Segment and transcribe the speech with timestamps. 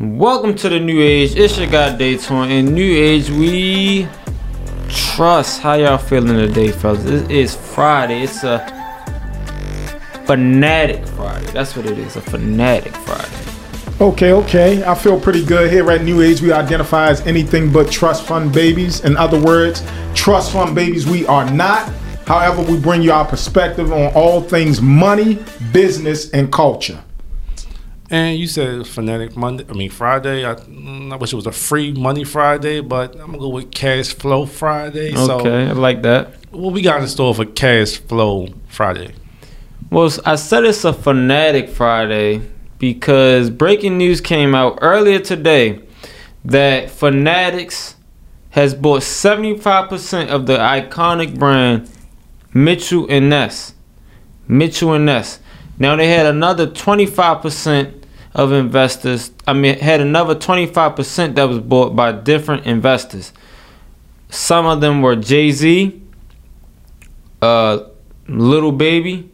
[0.00, 1.36] Welcome to the New Age.
[1.36, 2.50] It's your guy Dayton.
[2.50, 4.08] In New Age, we
[4.88, 5.60] trust.
[5.60, 7.04] How y'all feeling today, fellas?
[7.04, 8.22] It is Friday.
[8.22, 8.58] It's a
[10.26, 11.46] fanatic Friday.
[11.52, 12.16] That's what it is.
[12.16, 14.00] A fanatic Friday.
[14.00, 14.82] Okay, okay.
[14.82, 16.42] I feel pretty good here at New Age.
[16.42, 19.04] We identify as anything but trust fund babies.
[19.04, 21.88] In other words, trust fund babies we are not.
[22.26, 25.38] However, we bring you our perspective on all things money,
[25.72, 27.00] business, and culture.
[28.14, 29.64] And you said fanatic Monday.
[29.68, 30.46] I mean Friday.
[30.48, 33.72] I, mm, I wish it was a free money Friday, but I'm gonna go with
[33.72, 35.08] cash flow Friday.
[35.16, 36.36] Okay, So I like that.
[36.52, 39.14] what we got in store for cash flow Friday?
[39.90, 42.42] Well, I said it's a fanatic Friday
[42.78, 45.80] because breaking news came out earlier today
[46.44, 47.96] that Fanatics
[48.50, 51.90] has bought 75% of the iconic brand
[52.52, 53.74] Mitchell and Ness.
[54.46, 55.40] Mitchell and Ness.
[55.80, 58.02] Now they had another 25%
[58.34, 59.30] of investors.
[59.46, 63.32] I mean, had another 25% that was bought by different investors.
[64.28, 66.02] Some of them were Jay Z,
[67.40, 67.84] uh,
[68.26, 69.30] Lil Baby,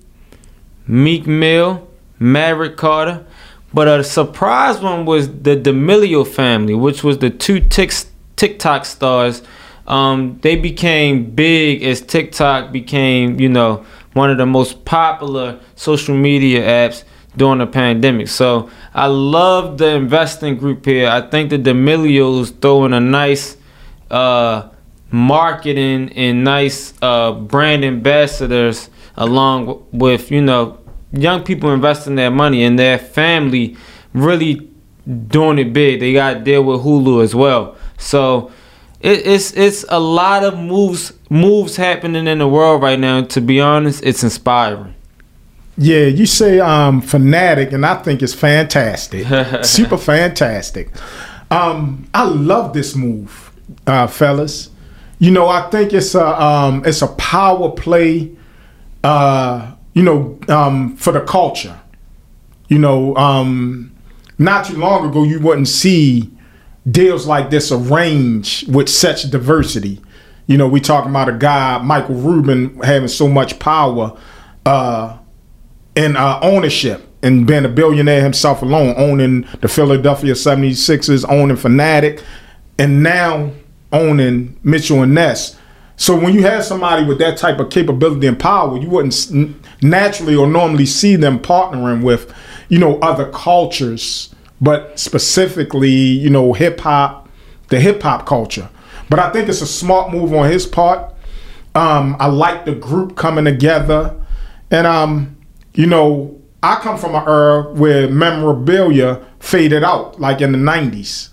[0.86, 3.24] Meek Mill, Maverick Carter.
[3.72, 7.92] But a surprise one was the D'Amelio family, which was the two tic-
[8.36, 9.42] TikTok stars.
[9.86, 16.16] Um, they became big as TikTok became, you know, one of the most popular social
[16.16, 17.04] media apps
[17.36, 18.28] during the pandemic.
[18.28, 21.08] So I love the investing group here.
[21.08, 23.56] I think the D'Amelios throwing a nice
[24.10, 24.68] uh,
[25.10, 30.78] marketing and nice uh, brand ambassadors along with you know
[31.12, 33.76] young people investing their money and their family
[34.12, 34.70] really
[35.28, 36.00] doing it big.
[36.00, 37.76] They got to deal with Hulu as well.
[37.98, 38.52] So
[39.00, 43.22] it, it's it's a lot of moves moves happening in the world right now.
[43.22, 44.94] To be honest, it's inspiring.
[45.80, 49.26] Yeah, you say um fanatic, and I think it's fantastic.
[49.64, 50.90] Super fantastic.
[51.50, 53.50] Um, I love this move,
[53.86, 54.70] uh, fellas.
[55.18, 58.36] You know, I think it's a um it's a power play
[59.02, 61.78] uh, you know, um, for the culture.
[62.68, 63.92] You know, um,
[64.38, 66.30] not too long ago, you wouldn't see
[66.88, 70.00] deals like this arranged with such diversity.
[70.46, 74.16] You know, we talking about a guy, Michael Rubin, having so much power
[74.66, 75.16] uh,
[75.96, 82.22] and uh, ownership and being a billionaire himself alone, owning the Philadelphia 76ers, owning Fanatic,
[82.78, 83.52] and now
[83.92, 85.56] owning Mitchell and Ness.
[85.96, 90.34] So when you have somebody with that type of capability and power, you wouldn't naturally
[90.34, 92.32] or normally see them partnering with,
[92.70, 97.28] you know, other cultures, but specifically, you know, hip hop,
[97.68, 98.70] the hip hop culture.
[99.10, 101.12] But I think it's a smart move on his part.
[101.74, 104.18] Um, I like the group coming together,
[104.70, 105.36] and um,
[105.74, 111.32] you know, I come from an era where memorabilia faded out, like in the '90s.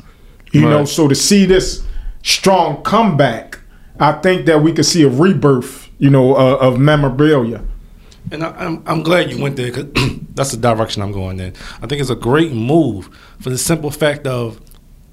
[0.53, 1.83] You know, so to see this
[2.23, 3.59] strong comeback,
[3.99, 7.63] I think that we could see a rebirth, you know, uh, of memorabilia.
[8.31, 11.53] And I, I'm I'm glad you went there because that's the direction I'm going in.
[11.81, 13.09] I think it's a great move
[13.39, 14.59] for the simple fact of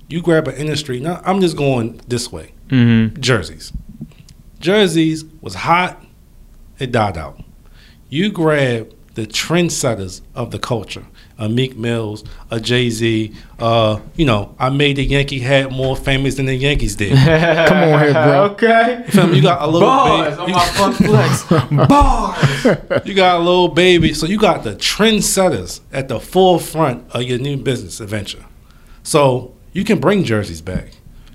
[0.08, 1.00] you grab an industry.
[1.00, 2.52] Now I'm just going this way.
[2.68, 3.20] Mm-hmm.
[3.20, 3.72] jerseys.
[4.58, 6.02] Jerseys was hot,
[6.78, 7.38] it died out.
[8.08, 11.04] You grab the trendsetters of the culture,
[11.38, 13.32] a Meek Mills, a Jay Z.
[13.58, 17.12] Uh, you know, I made the Yankee hat more famous than the Yankees did.
[17.68, 18.42] Come on here, bro.
[18.52, 19.04] Okay.
[19.06, 19.36] You feel me?
[19.36, 20.52] You got a little Bars on baby.
[20.52, 21.42] my fun flex.
[21.88, 23.06] Bars.
[23.06, 24.14] You got a little baby.
[24.14, 28.44] So you got the trendsetters at the forefront of your new business adventure.
[29.02, 30.90] So you can bring jerseys back.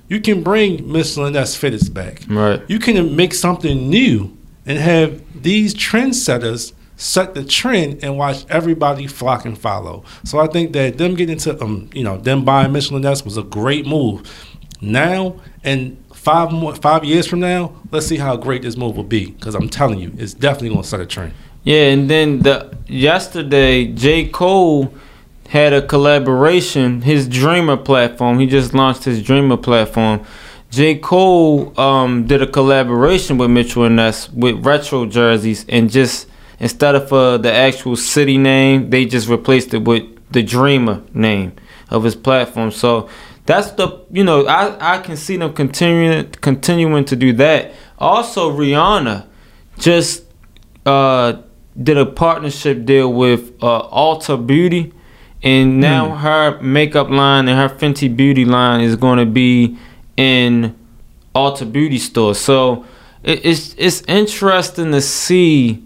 [0.08, 2.24] You can bring Mitchell and Ness fitteds back.
[2.28, 2.62] Right.
[2.68, 4.36] You can make something new
[4.66, 10.04] and have these trendsetters set the trend and watch everybody flock and follow.
[10.26, 13.24] So I think that them getting to um, you know, them buying Mitchell and Ness
[13.24, 14.30] was a great move.
[14.82, 19.04] Now and five more five years from now, let's see how great this move will
[19.04, 19.32] be.
[19.32, 21.34] Because I'm telling you, it's definitely gonna set a trend.
[21.64, 24.28] Yeah, and then the yesterday J.
[24.28, 24.94] Cole
[25.48, 28.40] had a collaboration, his Dreamer platform.
[28.40, 30.26] He just launched his Dreamer platform.
[30.70, 30.96] J.
[30.96, 36.29] Cole um, did a collaboration with Mitchell and Ness with retro jerseys and just
[36.60, 41.54] instead of uh, the actual city name, they just replaced it with the Dreamer name
[41.90, 42.72] of his platform.
[42.72, 43.10] So
[43.46, 47.72] that's the you know I, I can see them continuing continuing to do that.
[47.98, 49.26] Also, Rihanna
[49.78, 50.24] just
[50.86, 51.42] uh,
[51.82, 54.94] did a partnership deal with uh, Ulta Beauty,
[55.42, 59.78] and now her makeup line and her Fenty Beauty line is going to be
[60.16, 60.78] in
[61.34, 62.38] Ulta Beauty stores.
[62.38, 62.86] So
[63.24, 65.86] it, it's it's interesting to see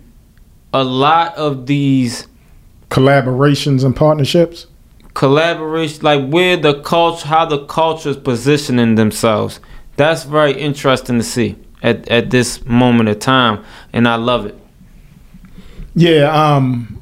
[0.73, 2.27] a lot of these
[2.89, 4.67] Collaborations and partnerships.
[5.15, 9.59] collaboration, like where the culture, how the culture is positioning themselves.
[9.95, 14.57] That's very interesting to see at, at this moment of time, and I love it.
[15.95, 17.01] Yeah, um,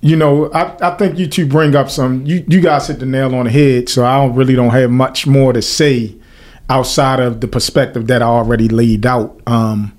[0.00, 2.24] you know, I, I think you two bring up some.
[2.26, 4.90] You you guys hit the nail on the head, so I don't really don't have
[4.90, 6.16] much more to say
[6.68, 9.96] outside of the perspective that I already laid out um,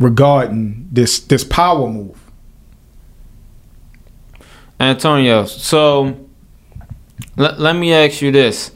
[0.00, 2.20] regarding this this power move.
[4.80, 6.28] Antonio, so
[7.36, 8.72] let, let me ask you this.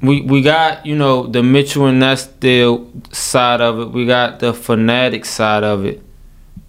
[0.00, 3.90] We we got, you know, the Mitchell and Ness deal side of it.
[3.90, 6.02] We got the fanatic side of it.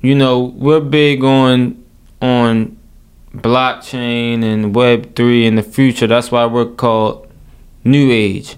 [0.01, 1.83] You know, we're big on
[2.21, 2.77] on
[3.33, 6.07] blockchain and web 3 in the future.
[6.07, 7.27] That's why we're called
[7.83, 8.55] new age.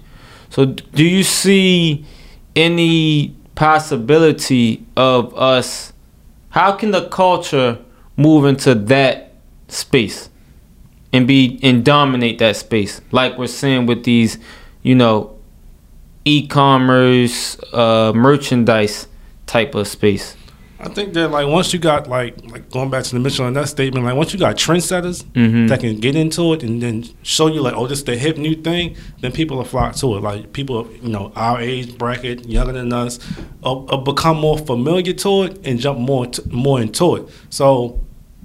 [0.50, 2.06] So do you see
[2.54, 5.92] any possibility of us
[6.50, 7.78] how can the culture
[8.18, 9.32] move into that
[9.68, 10.28] space
[11.12, 14.38] and be and dominate that space like we're seeing with these
[14.82, 15.34] you know
[16.26, 19.06] e-commerce uh, merchandise
[19.46, 20.36] type of space
[20.80, 23.56] I think that like once you got like like going back to the Mitchell and
[23.56, 25.68] that statement, like once you got trendsetters Mhm.
[25.70, 28.38] that can get into it and then show you like, oh, this is the hip
[28.38, 30.20] new thing, then people will flock to it.
[30.22, 33.18] Like people, you know, our age bracket, younger than us,
[33.60, 37.28] will, will become more familiar to it and jump more t- more into it.
[37.50, 37.98] So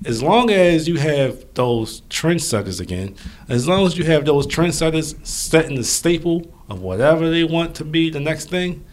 [0.06, 3.16] as long as you have those trendsetters again,
[3.50, 7.86] as long as you have those trendsetters setting the staple of whatever they want to
[7.86, 8.84] be the next thing,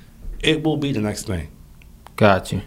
[0.41, 1.49] it will be the next thing.
[2.17, 2.63] got you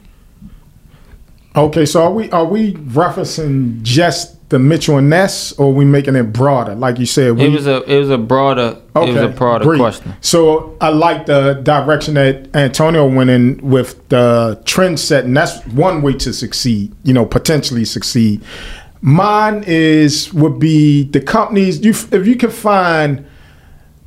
[1.56, 5.84] Okay, so are we are we referencing just the Mitchell and Ness, or are we
[5.84, 6.76] making it broader?
[6.76, 9.76] Like you said, we, it was a it was a broader it was a broader
[9.76, 15.34] question So I like the direction that Antonio went in with the trend setting.
[15.34, 18.44] That's one way to succeed, you know, potentially succeed.
[19.02, 21.84] Mine is would be the companies.
[21.84, 23.26] You if you can find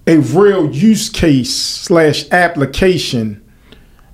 [0.07, 3.43] a real use case slash application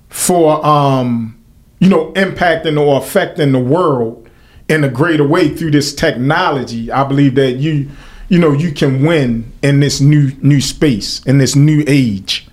[0.09, 1.39] for um
[1.77, 4.22] you know impacting or affecting the world
[4.69, 7.89] in a greater way through this technology i believe that you
[8.29, 12.47] you know you can win in this new new space in this new age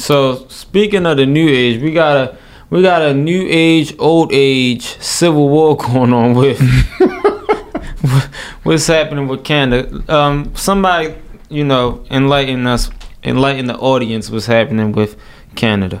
[0.00, 2.36] So speaking of the new age, we got a
[2.70, 6.60] we got a new age, old age civil war going on with
[8.62, 10.02] what's happening with Canada.
[10.08, 11.14] Um, somebody,
[11.48, 12.90] you know, enlighten us,
[13.24, 15.16] enlighten the audience what's happening with
[15.54, 16.00] Canada.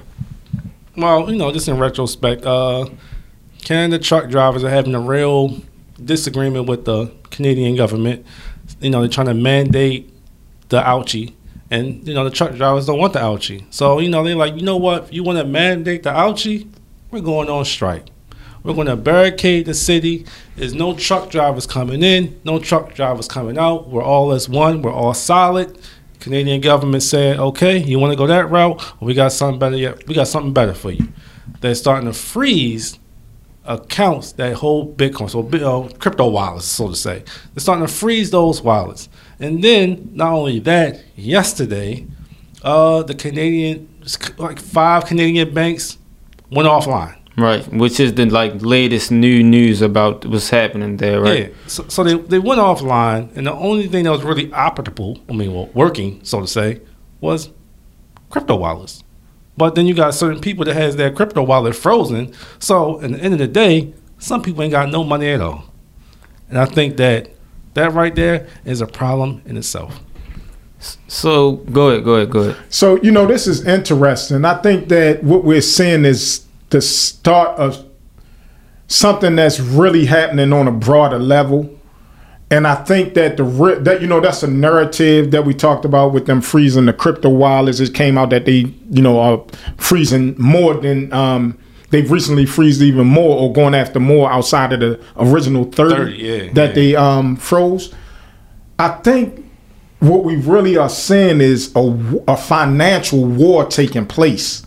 [0.96, 2.86] Well, you know, just in retrospect, uh,
[3.60, 5.60] Canada truck drivers are having a real
[6.02, 8.26] disagreement with the Canadian government.
[8.80, 10.12] You know, they're trying to mandate
[10.68, 11.34] the ouchie,
[11.70, 13.64] and you know the truck drivers don't want the ouchie.
[13.70, 15.04] So you know they're like, you know what?
[15.04, 16.68] If you want to mandate the ouchie,
[17.10, 18.06] we're going on strike.
[18.62, 20.26] We're going to barricade the city.
[20.54, 23.88] There's no truck drivers coming in, no truck drivers coming out.
[23.88, 24.82] We're all as one.
[24.82, 25.78] We're all solid.
[26.20, 28.76] Canadian government said, okay, you want to go that route?
[28.76, 29.76] Well, we got something better.
[29.76, 30.06] Yet.
[30.06, 31.08] We got something better for you.
[31.62, 32.98] They're starting to freeze
[33.64, 37.22] accounts that hold Bitcoin, so uh, crypto wallets, so to say.
[37.54, 39.08] They're starting to freeze those wallets.
[39.38, 42.06] And then, not only that, yesterday,
[42.62, 43.88] uh, the Canadian,
[44.38, 45.98] like five Canadian banks
[46.50, 47.16] went offline.
[47.36, 51.48] Right, which is the like latest new news about what's happening there, right?
[51.48, 51.54] Yeah.
[51.68, 55.32] So, so they, they went offline, and the only thing that was really operable, I
[55.32, 56.80] mean, well, working, so to say,
[57.20, 57.50] was
[58.28, 59.04] crypto wallets.
[59.60, 62.32] But then you got certain people that has their crypto wallet frozen.
[62.60, 65.66] So at the end of the day, some people ain't got no money at all.
[66.48, 67.28] And I think that
[67.74, 70.00] that right there is a problem in itself.
[71.08, 72.56] So go ahead, go ahead, go ahead.
[72.70, 74.46] So, you know, this is interesting.
[74.46, 77.84] I think that what we're seeing is the start of
[78.86, 81.78] something that's really happening on a broader level.
[82.52, 83.44] And I think that the
[83.82, 87.28] that you know that's a narrative that we talked about with them freezing the crypto
[87.28, 87.78] wallets.
[87.78, 89.44] It came out that they you know are
[89.76, 91.56] freezing more than um,
[91.90, 96.16] they've recently freezed even more or going after more outside of the original thirty, 30,
[96.16, 96.72] yeah, that yeah.
[96.72, 97.94] they um, froze.
[98.80, 99.44] I think
[100.00, 104.66] what we really are seeing is a, a financial war taking place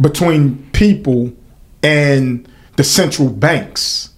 [0.00, 1.32] between people
[1.82, 4.10] and the central banks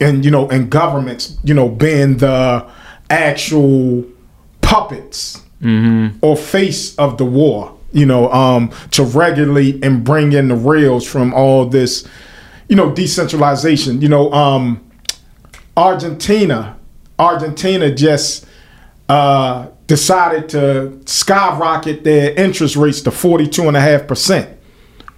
[0.00, 2.66] and you know and governments you know being the
[3.10, 4.04] actual
[4.60, 5.42] puppets
[6.22, 11.06] or face of the war you know um to regulate and bring in the rails
[11.06, 12.06] from all this
[12.68, 14.80] you know decentralization you know um
[15.76, 16.76] argentina
[17.18, 18.46] argentina just
[19.08, 24.54] uh decided to skyrocket their interest rates to 42.5%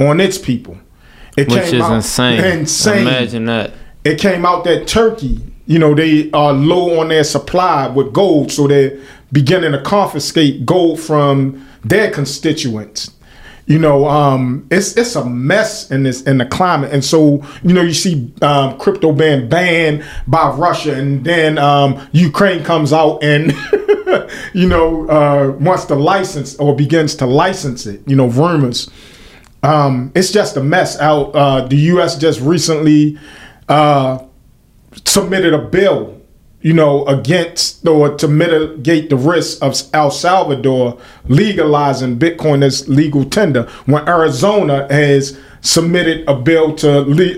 [0.01, 0.79] on its people
[1.37, 2.45] it Which is insane.
[2.45, 3.73] insane Imagine that.
[4.05, 8.51] It came out that Turkey you know, they are low on their supply with gold,
[8.51, 8.99] so they're
[9.33, 13.13] beginning to confiscate gold from their constituents.
[13.67, 17.73] You know, um, it's it's a mess in this in the climate, and so you
[17.73, 23.23] know you see um, crypto being banned by Russia, and then um, Ukraine comes out
[23.23, 23.53] and
[24.53, 28.03] you know uh, wants to license or begins to license it.
[28.07, 28.91] You know, rumors.
[29.63, 31.37] Um, it's just a mess out.
[31.37, 32.19] Uh, the U.S.
[32.19, 33.17] just recently
[33.69, 34.25] uh,
[35.05, 36.21] submitted a bill,
[36.61, 43.25] you know, against or to mitigate the risk of El Salvador legalizing Bitcoin as legal
[43.25, 47.37] tender when Arizona has submitted a bill to le-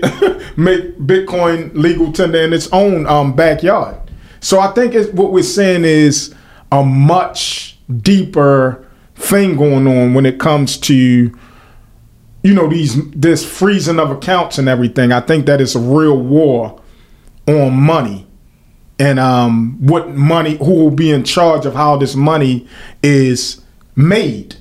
[0.57, 3.97] make Bitcoin legal tender in its own um, backyard.
[4.39, 6.33] So I think what we're seeing is
[6.71, 11.35] a much deeper thing going on when it comes to
[12.45, 15.11] you know these this freezing of accounts and everything.
[15.11, 16.79] I think that it's a real war
[17.47, 18.27] on money
[18.99, 22.67] and um, what money, who will be in charge of how this money
[23.01, 23.61] is
[23.95, 24.57] made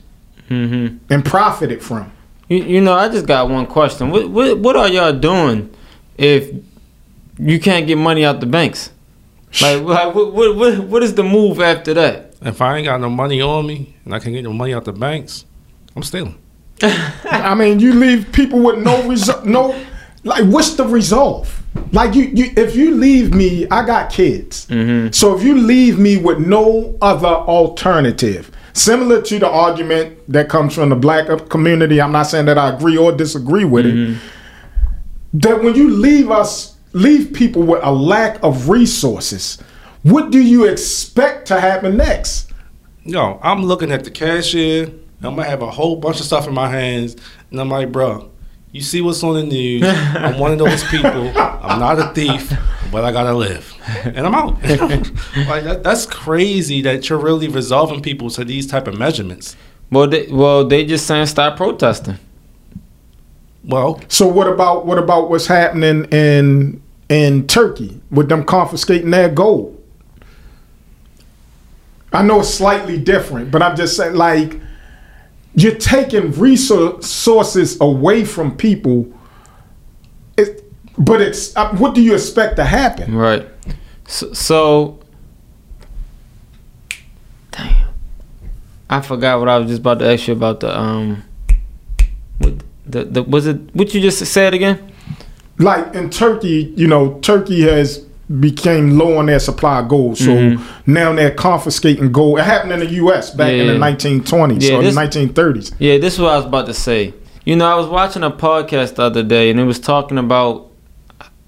[1.10, 2.10] and profited from.
[2.48, 4.10] You, you know, I just got one question.
[4.10, 5.70] What, what what are y'all doing
[6.16, 6.54] if
[7.38, 8.92] you can't get money out the banks?
[9.60, 12.34] Like, like what, what what what is the move after that?
[12.40, 14.86] If I ain't got no money on me and I can't get no money out
[14.86, 15.44] the banks,
[15.94, 16.38] I'm stealing.
[16.82, 19.78] I mean, you leave people with no result, no,
[20.24, 21.62] like, what's the resolve?
[21.92, 24.66] Like, you, you, if you leave me, I got kids.
[24.66, 25.12] Mm-hmm.
[25.12, 30.74] So if you leave me with no other alternative, similar to the argument that comes
[30.74, 35.38] from the black community, I'm not saying that I agree or disagree with it, mm-hmm.
[35.38, 39.62] that when you leave us, leave people with a lack of resources,
[40.02, 42.52] what do you expect to happen next?
[43.04, 44.90] No, I'm looking at the cashier.
[45.26, 47.16] I'm gonna have a whole bunch of stuff in my hands,
[47.50, 48.30] and I'm like, bro,
[48.72, 49.82] you see what's on the news?
[49.86, 51.28] I'm one of those people.
[51.36, 52.52] I'm not a thief,
[52.90, 53.72] but I gotta live,
[54.04, 54.54] and I'm out.
[54.62, 59.56] like that, that's crazy that you're really resolving people to these type of measurements.
[59.90, 62.18] Well, they, well, they just saying stop protesting.
[63.64, 69.28] Well, So what about what about what's happening in in Turkey with them confiscating their
[69.28, 69.80] gold?
[72.12, 74.60] I know it's slightly different, but I'm just saying like
[75.54, 79.12] you're taking resources away from people.
[80.36, 80.64] It,
[80.98, 83.14] but it's uh, what do you expect to happen?
[83.14, 83.46] Right.
[84.06, 84.98] So, so
[87.52, 87.88] damn.
[88.90, 91.24] I forgot what I was just about to ask you about the um
[92.38, 92.54] what
[92.86, 94.92] the the was it what you just said again?
[95.58, 98.04] Like in Turkey, you know, Turkey has
[98.40, 100.60] became low on their supply of gold, so Mhm.
[100.86, 102.38] now they're confiscating gold.
[102.38, 103.30] It happened in the U.S.
[103.30, 105.72] back in the 1920s Yeah, or this- the 1930s.
[105.78, 107.14] Yeah, this is what I was about to say.
[107.44, 110.66] You know, I was watching a podcast the other day and it was talking about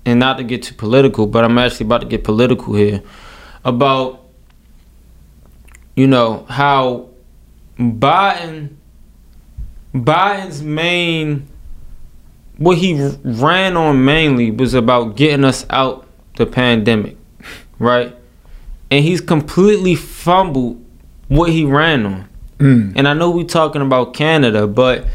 [0.05, 3.00] and not to get too political, but I'm actually about to get political here
[3.64, 4.21] about
[5.97, 7.07] you know how
[7.81, 8.69] Biden
[9.95, 11.47] Biden's main
[12.59, 16.06] what he ran on mainly was about getting us out
[16.37, 17.16] the pandemic,
[17.78, 18.14] right?
[18.90, 20.83] And he's completely fumbled
[21.28, 22.28] what he ran on.
[22.59, 22.93] Mm.
[22.97, 25.07] And I know we're talking about Canada, but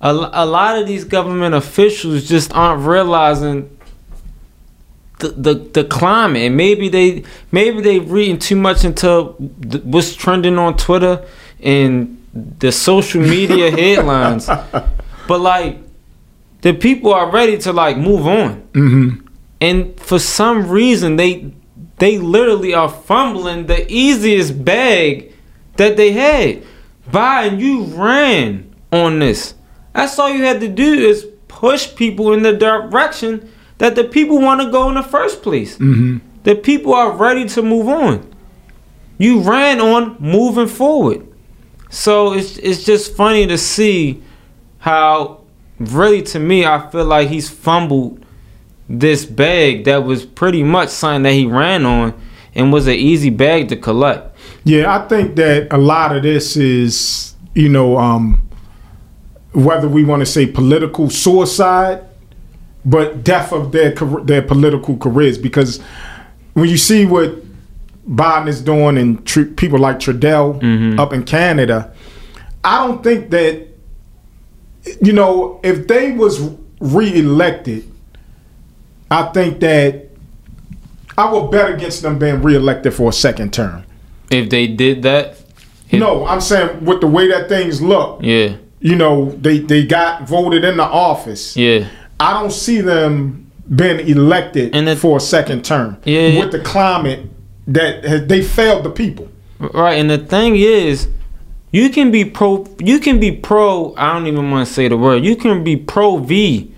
[0.00, 3.76] a, a lot of these government officials just aren't realizing
[5.18, 6.42] the, the the climate.
[6.42, 9.34] And maybe they maybe they've reading too much into
[9.70, 11.26] th- what's trending on Twitter
[11.62, 14.46] and the social media headlines.
[14.46, 15.78] But like
[16.62, 18.52] the people are ready to like move on.
[18.74, 19.25] hmm
[19.66, 21.52] And for some reason they
[21.98, 25.32] they literally are fumbling the easiest bag
[25.76, 26.62] that they had.
[27.10, 29.54] Biden, you ran on this.
[29.94, 34.38] That's all you had to do is push people in the direction that the people
[34.40, 35.76] want to go in the first place.
[35.76, 38.14] hmm The people are ready to move on.
[39.18, 41.26] You ran on moving forward.
[41.88, 44.22] So it's it's just funny to see
[44.78, 45.40] how
[45.80, 48.25] really to me I feel like he's fumbled
[48.88, 52.14] this bag that was pretty much something that he ran on
[52.54, 54.36] and was an easy bag to collect.
[54.64, 58.40] Yeah, I think that a lot of this is, you know, um,
[59.52, 62.02] whether we want to say political suicide,
[62.84, 63.92] but death of their
[64.24, 65.38] their political careers.
[65.38, 65.80] Because
[66.54, 67.42] when you see what
[68.08, 70.98] Biden is doing and tr- people like Trudeau Mhm.
[70.98, 71.90] up in Canada,
[72.62, 73.66] I don't think that,
[75.02, 76.40] you know, if they was
[76.80, 77.84] reelected,
[79.10, 80.10] I think that
[81.16, 83.84] I would bet against them being reelected for a second term.
[84.30, 85.36] If they did that,
[85.90, 89.84] it- No, I'm saying with the way that things look, yeah, you know, they they
[89.84, 91.56] got voted into office.
[91.56, 91.84] yeah,
[92.20, 95.96] I don't see them being elected And the- for a second term.
[96.04, 96.38] Yeah.
[96.40, 97.20] With the climate
[97.68, 99.28] that has, they failed the people.
[99.58, 101.08] Right, and the thing is,
[101.72, 102.66] you can be pro.
[102.80, 103.94] You can be pro.
[103.96, 105.24] I don't even want to say the word.
[105.24, 106.70] You can be pro V.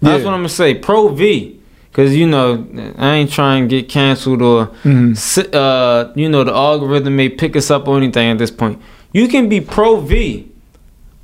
[0.00, 0.24] That's Yeah.
[0.26, 0.74] what I'm gonna say.
[0.74, 1.58] Pro V,
[1.94, 2.66] because you know
[2.98, 5.14] I ain't trying to get canceled or, Mhm.
[5.54, 8.80] uh, you know the algorithm may pick us up or anything at this point.
[9.12, 10.46] You can be pro V,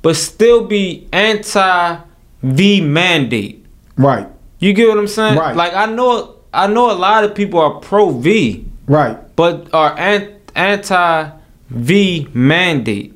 [0.01, 1.97] but still be anti
[2.41, 3.65] V mandate.
[3.97, 4.27] Right.
[4.59, 5.37] You get what I'm saying?
[5.37, 5.55] Right.
[5.55, 9.17] Like I know, I know a lot of people are pro V Right.
[9.35, 11.25] but are an- anti
[11.69, 13.13] V mandate.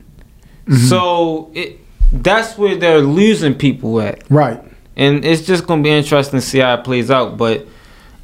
[0.90, 1.80] So it
[2.12, 4.60] that's where they're losing people at, Right.
[4.96, 7.38] And it's just gonna be interesting to see how it plays out.
[7.38, 7.68] But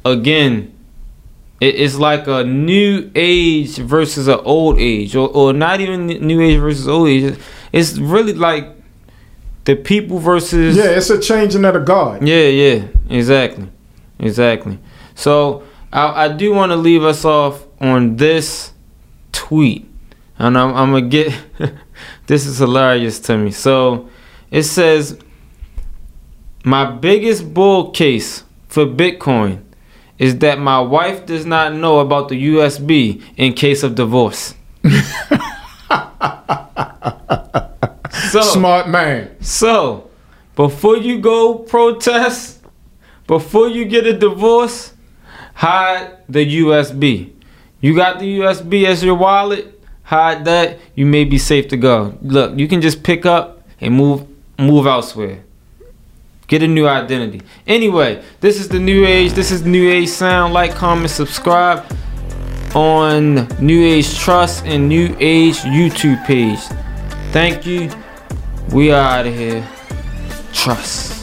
[0.04, 0.72] again,
[1.60, 6.40] it, it's like a new age versus an old age, or, or not even new
[6.40, 7.36] age versus old age.
[7.72, 8.68] It's really like
[9.64, 12.26] the people versus Yeah, it's a changing of the guard.
[12.26, 13.68] yeah, yeah, exactly,
[14.18, 14.78] exactly.
[15.14, 15.62] So
[15.92, 18.72] I, I do want to leave us off on this
[19.30, 19.88] tweet,
[20.38, 21.32] and I'm, I'm gonna get.
[22.26, 23.50] this is hilarious to me.
[23.50, 24.08] So
[24.50, 25.18] it says,
[26.64, 29.62] "My biggest bull case for Bitcoin
[30.18, 34.54] is that my wife does not know about the USB in case of divorce."
[38.30, 39.36] so Smart man.
[39.40, 40.10] so,
[40.56, 42.60] before you go protest,
[43.26, 44.92] before you get a divorce,
[45.54, 47.32] hide the USB.
[47.80, 50.78] You got the USB as your wallet, hide that.
[50.94, 52.16] You may be safe to go.
[52.22, 54.26] Look, you can just pick up and move
[54.58, 55.44] move elsewhere.
[56.52, 57.40] Get a new identity.
[57.66, 59.32] Anyway, this is the new age.
[59.32, 60.52] This is new age sound.
[60.52, 61.82] Like, comment, subscribe
[62.74, 66.58] on New Age Trust and New Age YouTube page.
[67.32, 67.88] Thank you.
[68.70, 69.66] We are out of here.
[70.52, 71.21] Trust.